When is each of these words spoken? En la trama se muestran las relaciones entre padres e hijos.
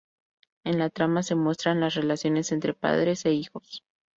En 0.63 0.79
la 0.79 0.89
trama 0.89 1.21
se 1.21 1.35
muestran 1.35 1.79
las 1.79 1.93
relaciones 1.93 2.51
entre 2.51 2.73
padres 2.73 3.23
e 3.27 3.33
hijos. 3.33 3.83